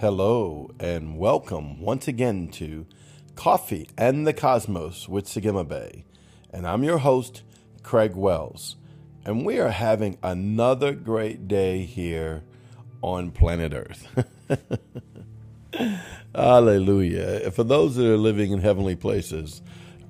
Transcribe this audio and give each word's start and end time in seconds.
Hello, 0.00 0.70
and 0.80 1.18
welcome 1.18 1.78
once 1.78 2.08
again 2.08 2.48
to 2.52 2.86
Coffee 3.34 3.86
and 3.98 4.26
the 4.26 4.32
Cosmos 4.32 5.10
with 5.10 5.26
Sagima 5.26 5.68
Bay. 5.68 6.06
And 6.50 6.66
I'm 6.66 6.82
your 6.82 6.96
host, 6.96 7.42
Craig 7.82 8.16
Wells. 8.16 8.76
And 9.26 9.44
we 9.44 9.58
are 9.58 9.68
having 9.68 10.16
another 10.22 10.94
great 10.94 11.48
day 11.48 11.84
here 11.84 12.44
on 13.02 13.30
planet 13.30 13.74
Earth. 13.74 14.08
Hallelujah. 16.34 17.50
For 17.50 17.62
those 17.62 17.96
that 17.96 18.10
are 18.10 18.16
living 18.16 18.52
in 18.52 18.60
heavenly 18.60 18.96
places, 18.96 19.60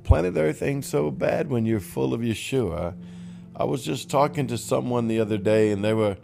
planet 0.05 0.37
Earth 0.37 0.63
ain't 0.63 0.85
so 0.85 1.11
bad 1.11 1.51
when 1.51 1.67
you're 1.67 1.81
full 1.81 2.15
of 2.15 2.21
Yeshua. 2.21 2.95
I 3.57 3.65
was 3.65 3.85
just 3.85 4.09
talking 4.09 4.47
to 4.47 4.57
someone 4.57 5.09
the 5.09 5.19
other 5.19 5.37
day, 5.37 5.73
and 5.73 5.85
they 5.85 5.95
were, 5.95 6.17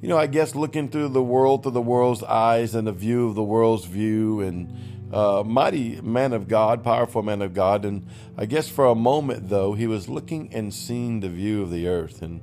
you 0.00 0.08
know, 0.08 0.16
I 0.16 0.26
guess 0.26 0.54
looking 0.54 0.88
through 0.88 1.08
the 1.08 1.22
world 1.22 1.62
through 1.62 1.72
the 1.72 1.82
world's 1.82 2.22
eyes 2.22 2.74
and 2.74 2.86
the 2.86 2.92
view 2.92 3.28
of 3.28 3.34
the 3.34 3.42
world's 3.42 3.84
view, 3.84 4.40
and 4.40 5.14
uh, 5.14 5.42
mighty 5.44 6.00
man 6.00 6.32
of 6.32 6.48
God, 6.48 6.82
powerful 6.82 7.22
man 7.22 7.42
of 7.42 7.52
God. 7.52 7.84
And 7.84 8.06
I 8.36 8.46
guess 8.46 8.68
for 8.68 8.86
a 8.86 8.94
moment, 8.94 9.50
though, 9.50 9.74
he 9.74 9.86
was 9.86 10.08
looking 10.08 10.54
and 10.54 10.72
seeing 10.72 11.20
the 11.20 11.28
view 11.28 11.62
of 11.62 11.70
the 11.70 11.86
earth, 11.86 12.22
and 12.22 12.40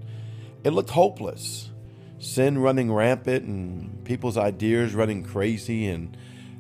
it 0.64 0.72
looked 0.72 0.92
hopeless. 0.92 1.72
Sin 2.20 2.60
running 2.60 2.94
rampant, 2.94 3.46
and 3.46 4.04
people's 4.04 4.38
ideas 4.38 4.94
running 4.94 5.24
crazy, 5.24 5.88
and 5.88 6.16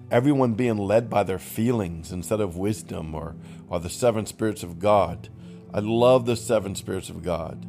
everyone 0.09 0.53
being 0.53 0.77
led 0.77 1.09
by 1.09 1.23
their 1.23 1.39
feelings 1.39 2.11
instead 2.11 2.39
of 2.39 2.57
wisdom 2.57 3.13
or, 3.13 3.35
or 3.67 3.79
the 3.79 3.89
seven 3.89 4.25
spirits 4.25 4.63
of 4.63 4.79
God. 4.79 5.29
I 5.71 5.79
love 5.79 6.25
the 6.25 6.35
seven 6.35 6.73
spirits 6.75 7.09
of 7.09 7.23
God 7.23 7.67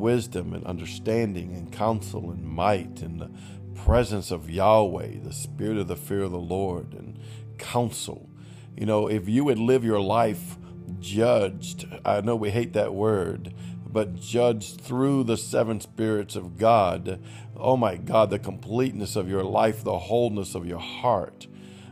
wisdom 0.00 0.54
and 0.54 0.64
understanding 0.64 1.54
and 1.54 1.72
counsel 1.72 2.30
and 2.30 2.44
might 2.44 3.02
and 3.02 3.20
the 3.20 3.30
presence 3.74 4.30
of 4.30 4.50
Yahweh, 4.50 5.20
the 5.22 5.32
spirit 5.32 5.78
of 5.78 5.88
the 5.88 5.96
fear 5.96 6.22
of 6.22 6.32
the 6.32 6.38
Lord 6.38 6.92
and 6.94 7.18
counsel. 7.58 8.28
You 8.76 8.86
know, 8.86 9.08
if 9.08 9.28
you 9.28 9.44
would 9.44 9.58
live 9.58 9.84
your 9.84 10.00
life 10.00 10.56
judged, 10.98 11.86
I 12.04 12.20
know 12.20 12.36
we 12.36 12.50
hate 12.50 12.72
that 12.74 12.94
word, 12.94 13.54
but 13.86 14.16
judged 14.16 14.80
through 14.80 15.24
the 15.24 15.36
seven 15.36 15.80
spirits 15.80 16.36
of 16.36 16.56
God, 16.56 17.20
oh 17.56 17.76
my 17.76 17.96
God, 17.96 18.30
the 18.30 18.38
completeness 18.38 19.16
of 19.16 19.28
your 19.28 19.44
life, 19.44 19.82
the 19.82 19.98
wholeness 19.98 20.54
of 20.54 20.66
your 20.66 20.78
heart. 20.78 21.46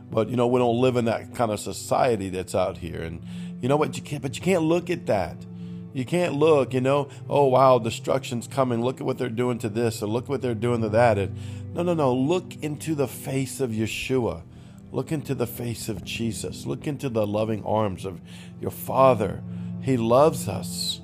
But 0.09 0.29
you 0.29 0.35
know, 0.35 0.47
we 0.47 0.59
don't 0.59 0.81
live 0.81 0.95
in 0.95 1.05
that 1.05 1.35
kind 1.35 1.51
of 1.51 1.59
society 1.59 2.29
that's 2.29 2.55
out 2.55 2.77
here. 2.77 3.01
And 3.01 3.23
you 3.61 3.69
know 3.69 3.77
what? 3.77 3.97
You 3.97 4.03
can't 4.03 4.21
but 4.21 4.35
you 4.35 4.41
can't 4.41 4.63
look 4.63 4.89
at 4.89 5.05
that. 5.07 5.45
You 5.93 6.05
can't 6.05 6.35
look, 6.35 6.73
you 6.73 6.81
know, 6.81 7.09
oh 7.27 7.45
wow, 7.45 7.79
destruction's 7.79 8.47
coming. 8.47 8.83
Look 8.83 8.99
at 8.99 9.05
what 9.05 9.17
they're 9.17 9.29
doing 9.29 9.57
to 9.59 9.69
this, 9.69 10.03
or 10.03 10.07
look 10.07 10.29
what 10.29 10.41
they're 10.41 10.53
doing 10.53 10.81
to 10.81 10.89
that. 10.89 11.17
And 11.17 11.35
no, 11.73 11.83
no, 11.83 11.93
no. 11.93 12.13
Look 12.13 12.55
into 12.61 12.95
the 12.95 13.07
face 13.07 13.59
of 13.59 13.71
Yeshua. 13.71 14.43
Look 14.91 15.11
into 15.11 15.35
the 15.35 15.47
face 15.47 15.89
of 15.89 16.03
Jesus. 16.03 16.65
Look 16.65 16.87
into 16.87 17.09
the 17.09 17.25
loving 17.25 17.63
arms 17.63 18.05
of 18.05 18.21
your 18.59 18.71
Father. 18.71 19.43
He 19.81 19.97
loves 19.97 20.47
us. 20.47 21.01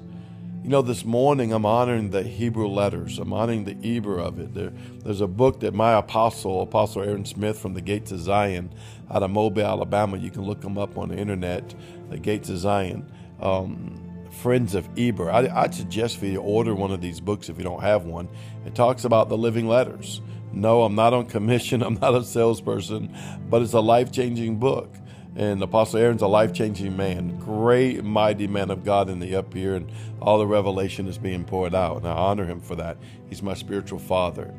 You 0.64 0.70
know, 0.72 0.82
this 0.82 1.06
morning 1.06 1.54
I'm 1.54 1.66
honoring 1.66 2.10
the 2.10 2.24
Hebrew 2.24 2.68
letters. 2.68 3.20
I'm 3.20 3.32
honoring 3.32 3.66
the 3.66 3.76
Hebrew 3.76 4.20
of 4.20 4.40
it. 4.40 4.56
There, 4.56 4.74
there's 5.04 5.22
a 5.22 5.28
book 5.28 5.60
that 5.60 5.76
my 5.76 5.94
apostle, 5.94 6.64
Apostle 6.64 7.04
Aaron 7.04 7.26
Smith 7.26 7.60
from 7.60 7.76
the 7.76 7.82
Gates 7.82 8.12
of 8.12 8.20
Zion 8.20 8.74
out 9.12 9.22
of 9.22 9.30
Mobile, 9.30 9.62
Alabama, 9.62 10.18
you 10.18 10.32
can 10.32 10.42
look 10.42 10.64
him 10.64 10.80
up 10.80 10.98
on 10.98 11.10
the 11.10 11.18
internet, 11.18 11.76
the 12.10 12.18
Gates 12.18 12.50
of 12.50 12.58
Zion. 12.58 13.08
Um, 13.40 14.05
Friends 14.42 14.76
of 14.76 14.88
Eber. 14.98 15.32
I, 15.32 15.64
would 15.64 15.74
suggest 15.74 16.18
for 16.18 16.26
you 16.26 16.34
to 16.34 16.42
order 16.42 16.76
one 16.76 16.92
of 16.92 17.02
these 17.02 17.20
books 17.20 17.50
if 17.50 17.58
you 17.58 17.64
don't 17.64 17.82
have 17.82 18.06
one. 18.06 18.30
It 18.66 18.76
talks 18.76 19.06
about 19.06 19.30
the 19.30 19.38
living 19.38 19.68
letters. 19.68 20.22
No, 20.52 20.84
I'm 20.84 20.96
not 20.96 21.14
on 21.14 21.26
commission. 21.26 21.82
I'm 21.84 21.96
not 21.96 22.16
a 22.16 22.24
salesperson, 22.24 23.16
but 23.50 23.62
it's 23.62 23.74
a 23.74 23.80
life 23.80 24.12
changing 24.12 24.58
book. 24.58 24.94
And 25.36 25.62
Apostle 25.62 26.00
Aaron's 26.00 26.22
a 26.22 26.28
life 26.28 26.54
changing 26.54 26.96
man, 26.96 27.38
great, 27.40 28.04
mighty 28.04 28.48
man 28.48 28.72
of 28.72 28.86
God 28.86 29.10
in 29.10 29.20
the 29.20 29.36
up 29.36 29.54
here, 29.54 29.76
and 29.76 29.92
all 30.22 30.40
the 30.40 30.48
revelation 30.48 31.08
is 31.08 31.18
being 31.18 31.44
poured 31.44 31.76
out. 31.76 31.98
And 31.98 32.08
I 32.08 32.12
honor 32.12 32.46
him 32.46 32.62
for 32.62 32.76
that. 32.76 32.98
He's 33.28 33.44
my 33.44 33.54
spiritual 33.54 34.00
father. 34.00 34.54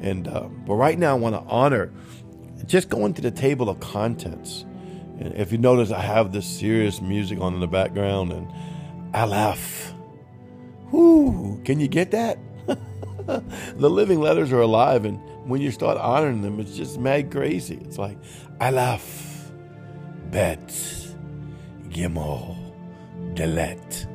And 0.00 0.26
uh, 0.26 0.48
but 0.66 0.74
right 0.74 0.98
now, 0.98 1.12
I 1.12 1.18
want 1.18 1.34
to 1.34 1.42
honor 1.52 1.92
just 2.66 2.88
going 2.88 3.12
to 3.14 3.22
the 3.22 3.30
table 3.30 3.68
of 3.68 3.80
contents. 3.80 4.64
And 5.18 5.34
if 5.34 5.52
you 5.52 5.58
notice, 5.58 5.90
I 5.90 6.00
have 6.00 6.32
this 6.32 6.46
serious 6.46 7.02
music 7.02 7.38
on 7.40 7.52
in 7.54 7.60
the 7.60 7.68
background, 7.68 8.32
and 8.32 8.50
Aleph. 9.14 9.92
Whoo, 10.90 11.60
can 11.64 11.80
you 11.80 11.88
get 11.88 12.10
that? 12.12 12.38
the 13.26 13.90
living 13.90 14.20
letters 14.20 14.52
are 14.52 14.60
alive, 14.60 15.04
and 15.04 15.18
when 15.48 15.60
you 15.60 15.70
start 15.70 15.98
honoring 15.98 16.42
them, 16.42 16.60
it's 16.60 16.76
just 16.76 16.98
mad 16.98 17.30
crazy. 17.30 17.78
It's 17.84 17.98
like 17.98 18.18
Aleph, 18.60 19.50
Bet, 20.30 20.68
Gimel, 21.88 22.56
Delet, 23.34 24.06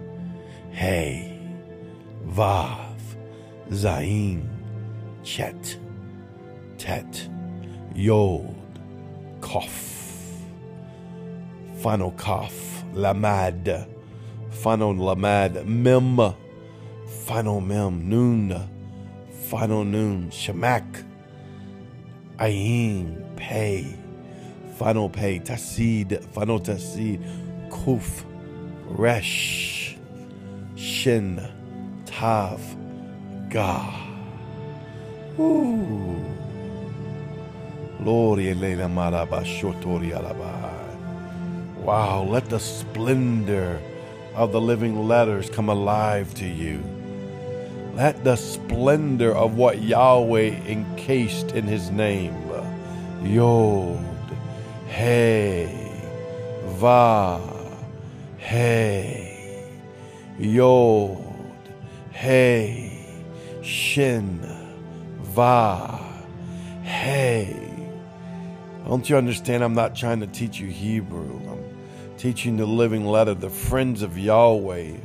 Hey, 0.71 1.39
Vav, 2.27 2.97
Zain, 3.73 4.49
Chet, 5.23 5.77
Tet, 6.77 7.29
Yod, 7.95 8.55
Kof, 9.41 10.39
Final 11.81 12.11
Kaf, 12.11 12.83
Lamad, 12.93 13.87
Final 14.61 14.95
Lamad, 14.95 15.65
Mem, 15.67 16.33
Final 17.25 17.61
Mem, 17.61 18.09
Noon, 18.09 18.69
Final 19.49 19.85
Noon, 19.85 20.29
Shemak, 20.29 21.03
Ayin, 22.39 23.35
Pay, 23.35 23.95
Final 24.77 25.09
Pay, 25.09 25.39
Tasid, 25.39 26.23
Final 26.33 26.59
Tasid, 26.59 27.21
Kuf, 27.69 28.25
Resh, 28.85 29.95
Shin, 30.75 31.39
Tav, 32.05 32.59
Ga. 33.49 33.93
Ooh. 35.39 36.15
Wow, 41.83 42.23
let 42.23 42.49
the 42.49 42.59
splendor 42.59 43.79
of 44.37 44.51
the 44.51 44.61
living 44.61 45.07
letters 45.07 45.49
come 45.49 45.67
alive 45.67 46.31
to 46.35 46.45
you. 46.45 46.79
Let 47.95 48.23
the 48.23 48.35
splendor 48.35 49.33
of 49.35 49.57
what 49.57 49.81
Yahweh 49.81 50.51
encased 50.67 51.53
in 51.53 51.65
his 51.65 51.89
name, 51.89 52.35
Yod, 53.23 53.97
Hey, 54.87 55.75
Va, 56.65 57.41
Hey, 58.37 59.73
Yod, 60.37 61.17
Hey, 62.11 63.19
Shin, 63.63 64.39
Va, 65.21 65.99
Hey. 66.83 67.63
Don't 68.87 69.09
you 69.09 69.17
understand? 69.17 69.63
I'm 69.63 69.73
not 69.73 69.95
trying 69.95 70.19
to 70.19 70.27
teach 70.27 70.59
you 70.59 70.67
Hebrew. 70.67 71.56
Teaching 72.17 72.57
the 72.57 72.65
living 72.65 73.05
letter, 73.05 73.35
the 73.35 73.49
friends 73.49 74.01
of 74.01 74.17
Yahweh, 74.17 74.97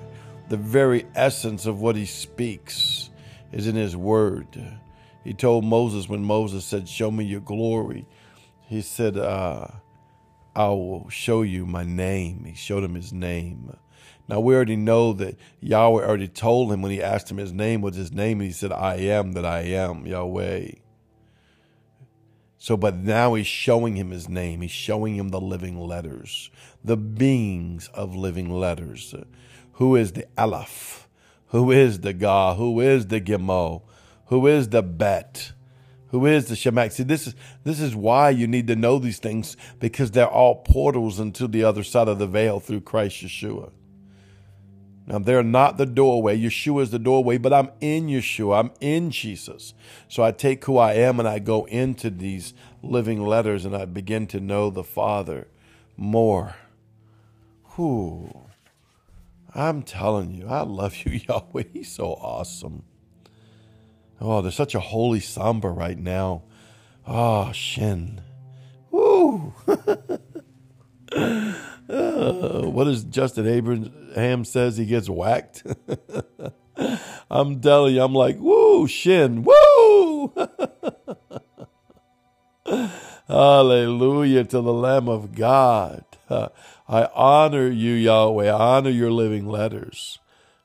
the 0.48 0.56
very 0.56 1.04
essence 1.14 1.66
of 1.66 1.80
what 1.80 1.94
he 1.94 2.06
speaks 2.06 3.10
is 3.52 3.66
in 3.66 3.76
his 3.76 3.94
word. 3.94 4.78
He 5.22 5.34
told 5.34 5.64
Moses 5.64 6.08
when 6.08 6.24
Moses 6.24 6.64
said, 6.64 6.88
Show 6.88 7.10
me 7.10 7.24
your 7.24 7.42
glory, 7.42 8.06
he 8.62 8.80
said, 8.80 9.18
uh, 9.18 9.66
I 10.56 10.68
will 10.68 11.08
show 11.10 11.42
you 11.42 11.66
my 11.66 11.84
name. 11.84 12.44
He 12.44 12.54
showed 12.54 12.82
him 12.82 12.94
his 12.94 13.12
name. 13.12 13.76
Now 14.26 14.40
we 14.40 14.54
already 14.54 14.76
know 14.76 15.12
that 15.14 15.36
Yahweh 15.60 16.02
already 16.02 16.28
told 16.28 16.72
him 16.72 16.80
when 16.80 16.92
he 16.92 17.02
asked 17.02 17.30
him 17.30 17.36
his 17.36 17.52
name, 17.52 17.82
was 17.82 17.94
his 17.94 18.12
name, 18.12 18.40
and 18.40 18.48
he 18.48 18.52
said, 18.52 18.72
I 18.72 18.94
am 18.94 19.32
that 19.32 19.44
I 19.44 19.60
am, 19.60 20.06
Yahweh. 20.06 20.70
So, 22.62 22.76
but 22.76 22.94
now 22.94 23.34
he's 23.34 23.48
showing 23.48 23.96
him 23.96 24.12
his 24.12 24.28
name. 24.28 24.60
He's 24.60 24.70
showing 24.70 25.16
him 25.16 25.30
the 25.30 25.40
living 25.40 25.80
letters, 25.80 26.48
the 26.84 26.96
beings 26.96 27.90
of 27.92 28.14
living 28.14 28.50
letters. 28.50 29.16
Who 29.72 29.96
is 29.96 30.12
the 30.12 30.28
Aleph? 30.38 31.08
Who 31.48 31.72
is 31.72 32.02
the 32.02 32.12
Ga? 32.12 32.54
Who 32.54 32.80
is 32.80 33.08
the 33.08 33.20
Gimel? 33.20 33.82
Who 34.26 34.46
is 34.46 34.68
the 34.68 34.80
Bet? 34.80 35.50
Who 36.10 36.24
is 36.24 36.46
the 36.46 36.54
Shemak? 36.54 36.92
See, 36.92 37.02
this 37.02 37.26
is 37.26 37.34
this 37.64 37.80
is 37.80 37.96
why 37.96 38.30
you 38.30 38.46
need 38.46 38.68
to 38.68 38.76
know 38.76 39.00
these 39.00 39.18
things 39.18 39.56
because 39.80 40.12
they're 40.12 40.28
all 40.28 40.62
portals 40.62 41.18
into 41.18 41.48
the 41.48 41.64
other 41.64 41.82
side 41.82 42.06
of 42.06 42.20
the 42.20 42.28
veil 42.28 42.60
through 42.60 42.82
Christ 42.82 43.24
Yeshua. 43.24 43.72
Um, 45.12 45.20
now, 45.20 45.26
they're 45.26 45.42
not 45.42 45.76
the 45.76 45.84
doorway. 45.84 46.38
Yeshua 46.38 46.82
is 46.82 46.90
the 46.90 46.98
doorway, 46.98 47.36
but 47.36 47.52
I'm 47.52 47.68
in 47.82 48.06
Yeshua. 48.06 48.60
I'm 48.60 48.70
in 48.80 49.10
Jesus. 49.10 49.74
So 50.08 50.22
I 50.22 50.32
take 50.32 50.64
who 50.64 50.78
I 50.78 50.94
am 50.94 51.18
and 51.18 51.28
I 51.28 51.38
go 51.38 51.66
into 51.66 52.08
these 52.08 52.54
living 52.82 53.22
letters 53.22 53.66
and 53.66 53.76
I 53.76 53.84
begin 53.84 54.26
to 54.28 54.40
know 54.40 54.70
the 54.70 54.82
Father 54.82 55.48
more. 55.98 56.56
Whew. 57.76 58.46
I'm 59.54 59.82
telling 59.82 60.32
you, 60.32 60.48
I 60.48 60.62
love 60.62 60.96
you, 61.04 61.20
Yahweh. 61.28 61.64
He's 61.74 61.92
so 61.92 62.14
awesome. 62.14 62.84
Oh, 64.18 64.40
there's 64.40 64.54
such 64.54 64.74
a 64.74 64.80
holy 64.80 65.20
samba 65.20 65.68
right 65.68 65.98
now. 65.98 66.44
Oh, 67.06 67.52
Shin. 67.52 68.22
woo! 68.90 69.52
uh, 71.88 72.62
what 72.62 72.84
does 72.84 73.04
Justin 73.04 73.46
Abraham 73.46 74.44
says? 74.44 74.76
He 74.76 74.86
gets 74.86 75.08
whacked. 75.08 75.64
I'm 77.30 77.60
telling 77.60 77.94
you, 77.94 78.02
I'm 78.02 78.14
like, 78.14 78.38
woo, 78.38 78.86
shin, 78.86 79.44
woo! 79.44 80.32
Hallelujah 83.28 84.44
to 84.44 84.60
the 84.60 84.72
Lamb 84.72 85.08
of 85.08 85.34
God. 85.34 86.04
I 86.30 87.08
honor 87.14 87.68
you, 87.68 87.92
Yahweh. 87.92 88.48
I 88.48 88.76
honor 88.76 88.90
your 88.90 89.10
living 89.10 89.46
letters. 89.46 90.18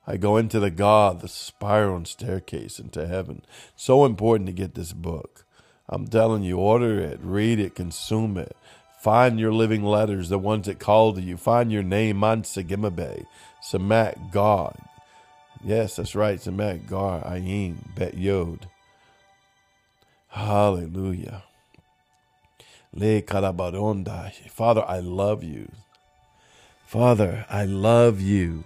I 0.06 0.18
go 0.18 0.38
into 0.38 0.60
the 0.60 0.72
God, 0.72 1.22
the 1.22 1.28
spiral 1.28 2.04
staircase 2.06 2.80
into 2.80 3.08
heaven. 3.08 3.44
So 3.75 4.06
important 4.06 4.48
to 4.48 4.54
get 4.54 4.75
this 4.75 4.94
book. 4.94 5.46
I'm 5.90 6.08
telling 6.08 6.44
you, 6.44 6.58
order 6.58 7.00
it, 7.00 7.19
read 7.22 7.60
it, 7.60 7.75
consume 7.75 8.38
it. 8.38 8.56
Find 9.00 9.40
your 9.40 9.54
living 9.54 9.84
letters, 9.84 10.30
the 10.30 10.40
ones 10.40 10.66
that 10.66 10.80
call 10.80 11.14
to 11.14 11.22
you. 11.22 11.38
Find 11.38 11.72
your 11.72 11.84
name, 11.84 12.18
Mansagimabe, 12.18 13.26
Samak 13.64 14.32
God. 14.32 14.76
Yes, 15.64 15.96
that's 15.96 16.16
right, 16.16 16.40
Samak 16.40 16.88
Gar, 16.88 17.22
Ayin, 17.22 17.78
Bet 17.96 18.18
Yod. 18.18 18.68
Hallelujah. 20.30 21.44
Le 22.94 23.22
Karabaronda. 23.22 24.32
Father, 24.50 24.84
I 24.88 25.00
love 25.00 25.44
you. 25.44 25.72
Father, 26.86 27.46
I 27.50 27.66
love 27.66 28.22
you. 28.22 28.64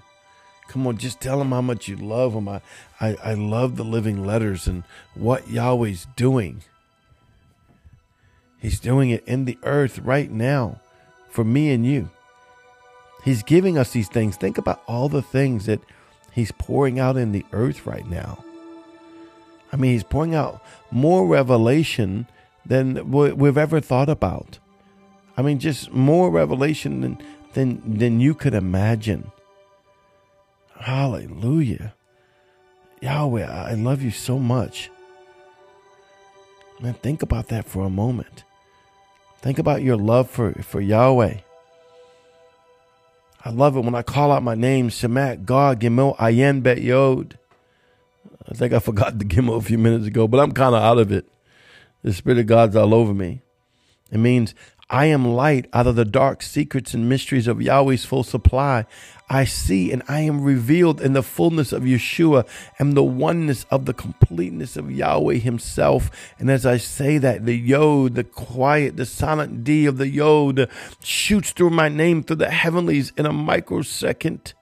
Come 0.68 0.88
on, 0.88 0.98
just 0.98 1.20
tell 1.20 1.42
him 1.42 1.52
how 1.52 1.62
much 1.62 1.88
you 1.88 1.98
love 1.98 2.34
him. 2.34 2.48
I, 2.48 2.62
I, 3.00 3.16
I 3.24 3.34
love 3.34 3.76
the 3.76 3.84
living 3.84 4.26
letters 4.26 4.68
and 4.68 4.84
what 5.16 5.50
Yahweh's 5.50 6.08
doing. 6.16 6.64
He's 8.62 8.80
doing 8.80 9.10
it 9.10 9.24
in 9.28 9.46
the 9.46 9.58
earth 9.64 10.00
right 10.00 10.32
now 10.32 10.80
for 11.30 11.44
me 11.44 11.72
and 11.72 11.86
you. 11.86 12.10
He's 13.24 13.44
giving 13.44 13.78
us 13.78 13.92
these 13.92 14.08
things. 14.08 14.36
Think 14.36 14.58
about 14.58 14.84
all 14.88 15.10
the 15.10 15.22
things 15.22 15.66
that 15.66 15.82
He's 16.32 16.52
pouring 16.52 17.00
out 17.00 17.18
in 17.18 17.32
the 17.32 17.46
earth 17.52 17.86
right 17.86 18.08
now. 18.08 18.44
I 19.74 19.78
mean, 19.78 19.94
He's 19.94 20.04
pouring 20.04 20.36
out 20.36 20.64
more 20.92 21.26
revelation 21.26 22.28
than 22.66 23.12
we've 23.12 23.58
ever 23.58 23.80
thought 23.80 24.10
about. 24.10 24.60
I 25.36 25.42
mean, 25.42 25.60
just 25.60 25.92
more 25.92 26.30
revelation 26.30 27.02
than, 27.02 27.18
than, 27.54 27.98
than 27.98 28.20
you 28.20 28.36
could 28.36 28.54
imagine. 28.54 29.32
Hallelujah. 30.80 31.94
Yahweh, 33.02 33.46
I 33.46 33.74
love 33.74 34.04
you 34.04 34.12
so 34.12 34.38
much. 34.38 34.92
Man, 36.80 36.94
think 36.96 37.24
about 37.24 37.48
that 37.50 37.68
for 37.68 37.86
a 37.86 37.90
moment. 37.90 38.44
Think 39.42 39.58
about 39.58 39.82
your 39.82 39.98
love 39.98 40.30
for, 40.30 40.54
for 40.62 40.80
Yahweh. 40.80 41.38
I 43.44 43.50
love 43.50 43.76
it 43.76 43.82
when 43.82 43.96
I 43.96 44.04
call 44.04 44.32
out 44.32 44.44
my 44.44 44.54
name, 44.54 44.90
Shemak, 44.90 45.46
God, 45.46 45.80
Gimel, 45.80 46.16
Ayin, 46.18 46.62
Bet 46.62 46.82
Yod. 46.82 47.40
I 48.48 48.54
think 48.54 48.72
I 48.72 48.80
forgot 48.80 49.18
the 49.18 49.26
Gimel 49.26 49.58
a 49.58 49.62
few 49.62 49.80
minutes 49.80 50.06
ago, 50.06 50.28
but 50.28 50.40
I'm 50.40 50.52
kind 50.52 50.76
of 50.76 50.84
out 50.84 51.00
of 51.00 51.12
it. 51.12 51.26
The 52.04 52.14
Spirit 52.14 52.40
of 52.40 52.46
God's 52.46 52.76
all 52.76 52.94
over 52.94 53.14
me. 53.14 53.42
It 54.12 54.20
means 54.20 54.54
I 54.92 55.06
am 55.06 55.24
light 55.24 55.68
out 55.72 55.88
of 55.88 55.96
the 55.96 56.04
dark 56.04 56.42
secrets 56.42 56.94
and 56.94 57.08
mysteries 57.08 57.48
of 57.48 57.62
Yahweh's 57.62 58.04
full 58.04 58.24
supply. 58.24 58.86
I 59.30 59.46
see 59.46 59.90
and 59.90 60.04
I 60.10 60.20
am 60.20 60.44
revealed 60.44 61.00
in 61.00 61.14
the 61.14 61.24
fullness 61.24 61.72
of 61.72 61.84
Yeshua 61.84 62.46
and 62.78 62.92
the 62.92 63.02
oneness 63.02 63.66
of 63.72 63.86
the 63.86 63.94
completeness 63.94 64.76
of 64.76 64.92
Yahweh 64.92 65.36
Himself. 65.36 66.12
And 66.38 66.52
as 66.52 66.66
I 66.66 66.76
say 66.76 67.18
that, 67.20 67.46
the 67.46 67.58
Yod, 67.58 68.16
the 68.16 68.26
quiet, 68.26 68.98
the 68.98 69.06
silent 69.06 69.64
D 69.64 69.86
of 69.86 69.98
the 69.98 70.10
Yod 70.10 70.70
shoots 71.02 71.54
through 71.54 71.70
my 71.70 71.88
name 71.88 72.22
through 72.22 72.36
the 72.36 72.50
heavenlies 72.50 73.14
in 73.16 73.26
a 73.26 73.32
microsecond, 73.32 74.54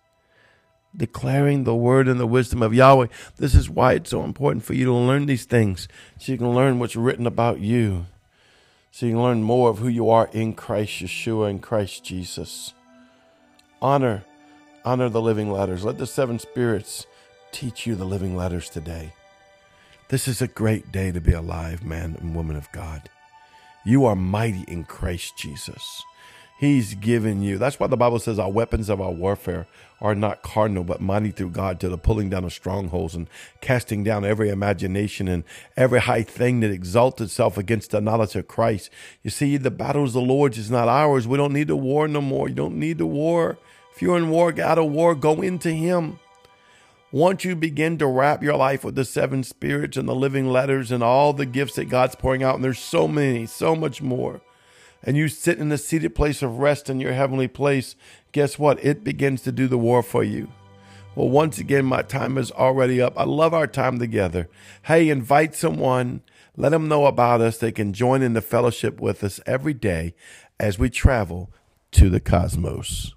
declaring 0.95 1.63
the 1.63 1.75
word 1.75 2.07
and 2.07 2.19
the 2.19 2.27
wisdom 2.27 2.61
of 2.61 2.75
Yahweh. 2.75 3.07
This 3.37 3.55
is 3.55 3.67
why 3.67 3.93
it's 3.93 4.11
so 4.11 4.23
important 4.23 4.63
for 4.63 4.75
you 4.75 4.85
to 4.85 4.93
learn 4.93 5.25
these 5.25 5.45
things 5.45 5.87
so 6.19 6.31
you 6.31 6.37
can 6.37 6.53
learn 6.53 6.77
what's 6.77 6.95
written 6.95 7.25
about 7.25 7.61
you 7.61 8.05
so 8.91 9.05
you 9.05 9.13
can 9.13 9.21
learn 9.21 9.43
more 9.43 9.69
of 9.69 9.79
who 9.79 9.87
you 9.87 10.09
are 10.09 10.29
in 10.33 10.53
Christ 10.53 11.01
Yeshua 11.01 11.49
and 11.49 11.61
Christ 11.61 12.03
Jesus. 12.03 12.73
Honor, 13.81 14.23
honor 14.83 15.09
the 15.09 15.21
living 15.21 15.51
letters. 15.51 15.85
Let 15.85 15.97
the 15.97 16.07
seven 16.07 16.39
spirits 16.39 17.05
teach 17.51 17.85
you 17.85 17.95
the 17.95 18.05
living 18.05 18.35
letters 18.35 18.69
today. 18.69 19.13
This 20.09 20.27
is 20.27 20.41
a 20.41 20.47
great 20.47 20.91
day 20.91 21.11
to 21.11 21.21
be 21.21 21.33
alive, 21.33 21.85
man 21.85 22.17
and 22.19 22.35
woman 22.35 22.55
of 22.55 22.71
God. 22.71 23.09
You 23.85 24.05
are 24.05 24.15
mighty 24.15 24.65
in 24.67 24.83
Christ 24.83 25.37
Jesus. 25.37 26.03
He's 26.59 26.93
given 26.93 27.41
you. 27.41 27.57
That's 27.57 27.79
why 27.79 27.87
the 27.87 27.95
Bible 27.95 28.19
says 28.19 28.37
our 28.37 28.51
weapons 28.51 28.89
of 28.89 28.99
our 28.99 29.11
warfare 29.11 29.65
are 30.01 30.13
not 30.13 30.41
carnal, 30.41 30.83
but 30.83 30.99
mighty 30.99 31.31
through 31.31 31.51
God 31.51 31.79
to 31.79 31.87
the 31.87 31.97
pulling 31.97 32.29
down 32.29 32.43
of 32.43 32.51
strongholds 32.51 33.15
and 33.15 33.29
casting 33.61 34.03
down 34.03 34.25
every 34.25 34.49
imagination 34.49 35.29
and 35.29 35.45
every 35.77 36.01
high 36.01 36.21
thing 36.21 36.59
that 36.59 36.69
exalts 36.69 37.21
itself 37.21 37.57
against 37.57 37.91
the 37.91 38.01
knowledge 38.01 38.35
of 38.35 38.49
Christ. 38.49 38.89
You 39.23 39.29
see, 39.29 39.55
the 39.55 39.71
battle 39.71 40.03
is 40.03 40.11
the 40.11 40.19
Lord's, 40.19 40.57
it's 40.57 40.69
not 40.69 40.89
ours. 40.89 41.29
We 41.29 41.37
don't 41.37 41.53
need 41.53 41.69
to 41.69 41.77
war 41.77 42.09
no 42.09 42.19
more. 42.19 42.49
You 42.49 42.55
don't 42.55 42.77
need 42.77 42.97
to 42.97 43.05
war. 43.05 43.57
If 43.95 44.01
you're 44.01 44.17
in 44.17 44.29
war, 44.29 44.51
get 44.51 44.67
out 44.67 44.79
of 44.79 44.91
war, 44.91 45.15
go 45.15 45.41
into 45.41 45.71
Him. 45.71 46.19
Once 47.09 47.45
you 47.45 47.55
begin 47.55 47.97
to 47.99 48.05
wrap 48.05 48.43
your 48.43 48.57
life 48.57 48.83
with 48.83 48.95
the 48.95 49.05
seven 49.05 49.45
spirits 49.45 49.95
and 49.95 50.09
the 50.09 50.13
living 50.13 50.49
letters 50.49 50.91
and 50.91 51.03
all 51.03 51.31
the 51.31 51.45
gifts 51.45 51.75
that 51.75 51.85
God's 51.85 52.15
pouring 52.15 52.43
out, 52.43 52.55
and 52.55 52.63
there's 52.65 52.79
so 52.79 53.07
many, 53.07 53.45
so 53.45 53.77
much 53.77 54.01
more 54.01 54.41
and 55.03 55.17
you 55.17 55.27
sit 55.27 55.59
in 55.59 55.69
the 55.69 55.77
seated 55.77 56.15
place 56.15 56.41
of 56.41 56.59
rest 56.59 56.89
in 56.89 56.99
your 56.99 57.13
heavenly 57.13 57.47
place, 57.47 57.95
guess 58.31 58.59
what? 58.59 58.83
It 58.83 59.03
begins 59.03 59.41
to 59.43 59.51
do 59.51 59.67
the 59.67 59.77
war 59.77 60.03
for 60.03 60.23
you. 60.23 60.49
Well, 61.15 61.29
once 61.29 61.57
again, 61.57 61.85
my 61.85 62.01
time 62.01 62.37
is 62.37 62.51
already 62.51 63.01
up. 63.01 63.13
I 63.17 63.23
love 63.23 63.53
our 63.53 63.67
time 63.67 63.99
together. 63.99 64.47
Hey, 64.83 65.09
invite 65.09 65.55
someone, 65.55 66.21
let 66.55 66.69
them 66.69 66.87
know 66.87 67.05
about 67.05 67.41
us. 67.41 67.57
They 67.57 67.71
can 67.71 67.93
join 67.93 68.21
in 68.21 68.33
the 68.33 68.41
fellowship 68.41 68.99
with 69.01 69.23
us 69.23 69.39
every 69.45 69.73
day 69.73 70.13
as 70.59 70.77
we 70.77 70.89
travel 70.89 71.51
to 71.91 72.09
the 72.09 72.19
cosmos. 72.19 73.15